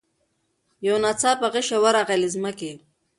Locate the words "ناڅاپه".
1.03-1.47